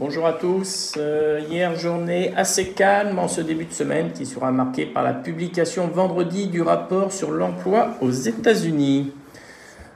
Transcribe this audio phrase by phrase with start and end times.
[0.00, 0.94] Bonjour à tous.
[0.96, 5.12] Euh, hier, journée assez calme en ce début de semaine qui sera marquée par la
[5.12, 9.12] publication vendredi du rapport sur l'emploi aux États-Unis.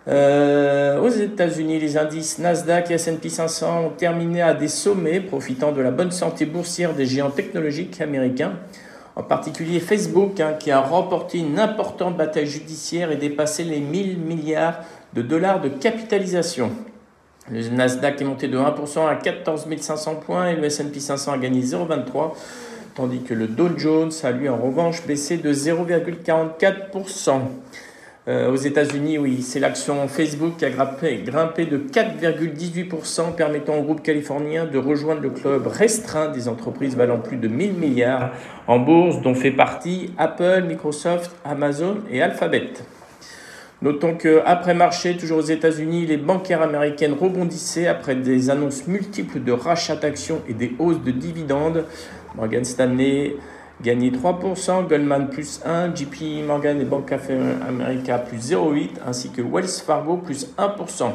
[0.08, 5.70] Euh, aux États-Unis, les indices Nasdaq et S&P 500 ont terminé à des sommets, profitant
[5.70, 8.55] de la bonne santé boursière des géants technologiques américains,
[9.14, 14.19] en particulier Facebook, hein, qui a remporté une importante bataille judiciaire et dépassé les 1000
[14.19, 14.80] milliards
[15.14, 16.73] de dollars de capitalisation.
[17.50, 21.38] Le Nasdaq est monté de 1% à 14 500 points et le S&P 500 a
[21.38, 22.34] gagné 0,23,
[22.95, 27.41] tandis que le Dow Jones a lui en revanche baissé de 0,44%.
[28.28, 34.02] Euh, aux États-Unis, oui, c'est l'action Facebook qui a grimpé, de 4,18%, permettant au groupe
[34.02, 38.30] californien de rejoindre le club restreint des entreprises valant plus de 1000 milliards
[38.68, 42.70] en bourse, dont fait partie Apple, Microsoft, Amazon et Alphabet.
[43.82, 49.50] Notons qu'après marché, toujours aux États-Unis, les bancaires américaines rebondissaient après des annonces multiples de
[49.50, 51.84] rachats d'actions et des hausses de dividendes.
[52.37, 53.34] Morgan Stanley
[53.82, 57.29] gagné 3%, Goldman plus 1, JP Morgan et Bank of
[57.68, 61.10] America plus 0,8%, ainsi que Wells Fargo plus 1%.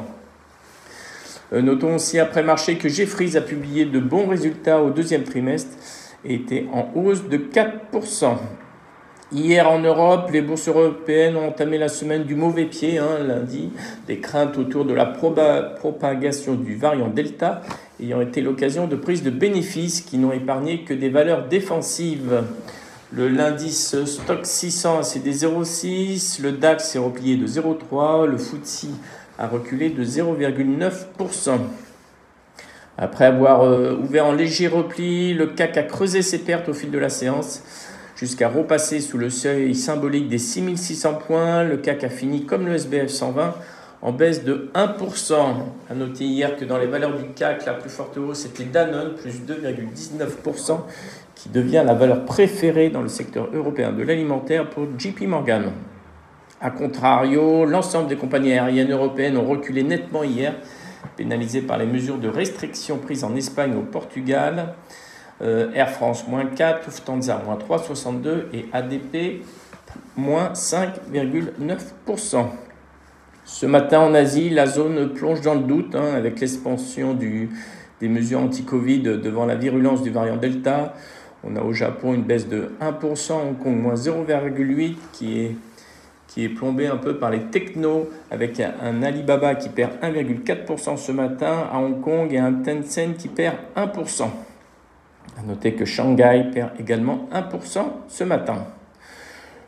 [1.53, 5.71] Euh, notons aussi après marché que Jeffries a publié de bons résultats au deuxième trimestre
[6.25, 8.35] et était en hausse de 4%.
[9.33, 13.71] Hier en Europe, les bourses européennes ont entamé la semaine du mauvais pied, hein, lundi,
[14.07, 17.61] des craintes autour de la propagation du variant Delta
[18.01, 22.43] ayant été l'occasion de prises de bénéfices qui n'ont épargné que des valeurs défensives.
[23.11, 28.87] Le l'indice Stock 600 a cédé 0,6, le DAX s'est replié de 0,3, le FTSE
[29.37, 31.57] a reculé de 0,9%.
[32.97, 36.91] Après avoir euh, ouvert en léger repli, le CAC a creusé ses pertes au fil
[36.91, 37.61] de la séance
[38.17, 41.63] jusqu'à repasser sous le seuil symbolique des 6600 points.
[41.63, 43.55] Le CAC a fini comme le SBF 120
[44.01, 45.33] en baisse de 1%.
[45.89, 49.15] A noter hier que dans les valeurs du CAC, la plus forte hausse était Danone,
[49.15, 50.79] plus 2,19%,
[51.35, 55.71] qui devient la valeur préférée dans le secteur européen de l'alimentaire pour JP Morgan.
[56.59, 60.55] A contrario, l'ensemble des compagnies aériennes européennes ont reculé nettement hier,
[61.15, 64.73] pénalisées par les mesures de restriction prises en Espagne et au Portugal.
[65.41, 69.43] Euh, Air France moins 4, Lufthansa moins 3,62 et ADP
[70.15, 72.45] moins 5,9%.
[73.45, 77.49] Ce matin en Asie, la zone plonge dans le doute hein, avec l'expansion des
[78.09, 80.93] mesures anti-Covid devant la virulence du variant Delta.
[81.43, 85.55] On a au Japon une baisse de 1%, Hong Kong moins 0,8% qui est,
[86.27, 91.11] qui est plombé un peu par les technos avec un Alibaba qui perd 1,4% ce
[91.11, 94.23] matin à Hong Kong et un Tencent qui perd 1%.
[95.39, 98.65] A noter que Shanghai perd également 1% ce matin.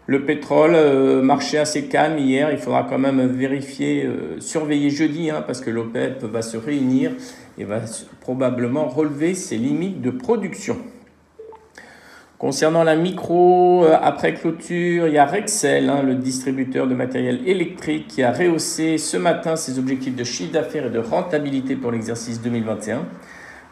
[0.08, 2.50] Le pétrole, euh, marché assez calme hier.
[2.52, 7.12] Il faudra quand même vérifier, euh, surveiller jeudi, hein, parce que l'OPEP va se réunir
[7.60, 7.82] et va
[8.22, 10.78] probablement relever ses limites de production.
[12.40, 17.48] Concernant la micro, euh, après clôture, il y a Rexel, hein, le distributeur de matériel
[17.48, 21.92] électrique, qui a rehaussé ce matin ses objectifs de chiffre d'affaires et de rentabilité pour
[21.92, 23.06] l'exercice 2021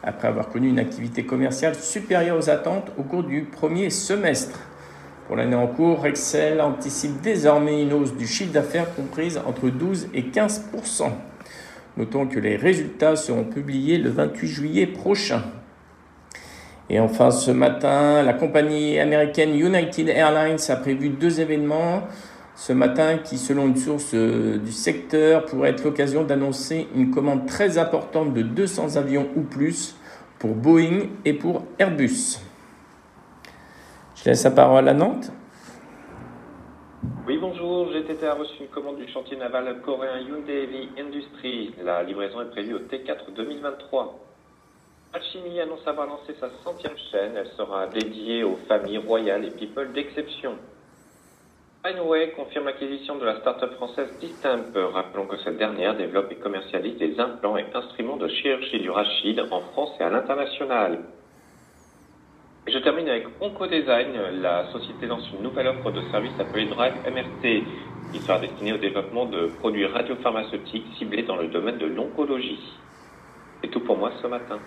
[0.02, 4.60] après avoir connu une activité commerciale supérieure aux attentes au cours du premier semestre.
[5.26, 10.08] Pour l'année en cours, Excel anticipe désormais une hausse du chiffre d'affaires comprise entre 12
[10.14, 11.10] et 15%
[11.98, 15.42] Notons que les résultats seront publiés le 28 juillet prochain.
[16.88, 22.04] Et enfin, ce matin, la compagnie américaine United Airlines a prévu deux événements
[22.58, 27.46] ce matin qui, selon une source euh, du secteur, pourrait être l'occasion d'annoncer une commande
[27.46, 29.96] très importante de 200 avions ou plus
[30.40, 32.40] pour Boeing et pour Airbus.
[34.16, 35.30] Je laisse la parole à Nantes.
[37.28, 37.92] Oui, bonjour.
[37.92, 41.74] GTT a reçu une commande du chantier naval coréen Hyundai Heavy Industries.
[41.84, 44.18] La livraison est prévue au T4 2023.
[45.12, 47.36] Alchimie annonce avoir lancé sa centième chaîne.
[47.36, 50.56] Elle sera dédiée aux familles royales et people d'exception.
[51.88, 54.76] Pineway confirme l'acquisition de la start-up française Distemp.
[54.92, 59.40] Rappelons que cette dernière développe et commercialise des implants et instruments de chirurgie du rachid
[59.50, 60.98] en France et à l'international.
[62.66, 64.12] Je termine avec Oncodesign.
[64.42, 67.64] La société lance une nouvelle offre de service appelée Drive MRT,
[68.12, 72.60] qui sera destinée au développement de produits radiopharmaceutiques ciblés dans le domaine de l'oncologie.
[73.62, 74.58] C'est tout pour moi ce matin.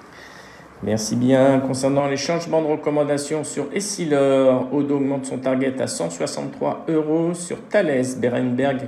[0.83, 1.59] Merci bien.
[1.59, 7.35] Concernant les changements de recommandation sur Essilor, Odo augmente son target à 163 euros.
[7.35, 8.87] Sur Thales, Berenberg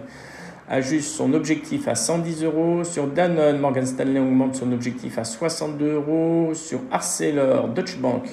[0.68, 2.84] ajuste son objectif à 110 euros.
[2.84, 6.56] Sur Danone, Morgan Stanley augmente son objectif à 62 euros.
[6.56, 8.24] Sur Arcelor, Deutsche Bank,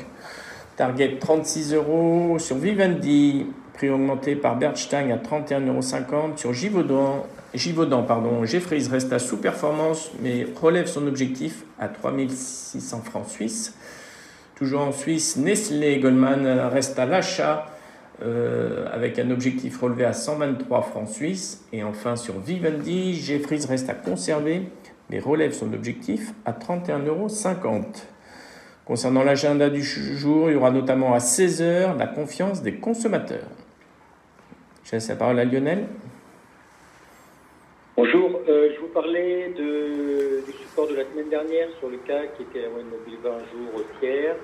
[0.77, 2.39] Target 36 euros.
[2.39, 3.45] Sur Vivendi,
[3.81, 6.37] prix augmenté par Bernstein à 31,50 euros.
[6.37, 13.27] Sur Givaudan, Givaudan, pardon, Jeffries reste à sous-performance, mais relève son objectif à 3600 francs
[13.29, 13.75] suisses.
[14.55, 17.69] Toujours en Suisse, Nestlé Goldman reste à l'achat
[18.23, 21.65] euh, avec un objectif relevé à 123 francs suisses.
[21.73, 24.69] Et enfin, sur Vivendi, Jeffries reste à conserver,
[25.09, 27.29] mais relève son objectif à 31,50 euros.
[28.85, 33.49] Concernant l'agenda du jour, il y aura notamment à 16h la confiance des consommateurs.
[34.91, 35.87] Je laisse la parole à Lionel.
[37.97, 42.43] Bonjour, euh, je vous parlais du support de la semaine dernière sur le cas qui
[42.43, 44.35] était mobile 20 jours tiers.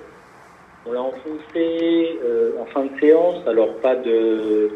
[0.85, 4.69] On l'a enfoncé euh, en fin de séance, alors pas de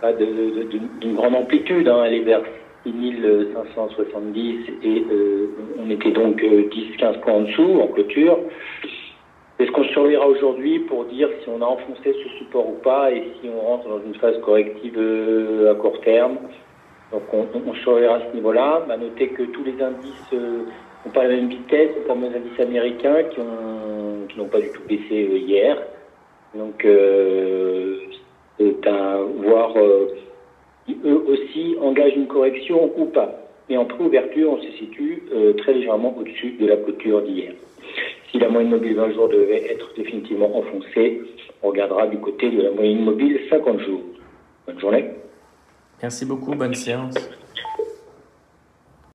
[0.00, 2.04] pas d'une grande amplitude, hein.
[2.06, 2.40] elle est vers
[2.84, 5.48] 6570 et euh,
[5.78, 8.38] on était donc 10-15 points en dessous en clôture.
[9.58, 13.10] C'est ce qu'on surveillera aujourd'hui pour dire si on a enfoncé ce support ou pas
[13.10, 14.96] et si on rentre dans une phase corrective
[15.68, 16.38] à court terme.
[17.10, 18.86] Donc on, on surveillera à ce niveau-là.
[18.88, 20.62] À noter que tous les indices euh,
[21.04, 24.70] n'ont pas la même vitesse, les les indices américains qui ont qui n'ont pas du
[24.70, 25.82] tout baissé euh, hier.
[26.54, 27.96] Donc euh,
[28.58, 30.14] c'est à voir euh,
[30.86, 33.34] si eux aussi engagent une correction ou pas.
[33.70, 37.52] Et en pré-ouverture, on se situe euh, très légèrement au-dessus de la clôture d'hier.
[38.30, 41.22] Si la moyenne mobile 20 jours devait être définitivement enfoncée,
[41.62, 44.02] on regardera du côté de la moyenne mobile 50 jours.
[44.66, 45.10] Bonne journée.
[46.02, 47.14] Merci beaucoup, bonne séance.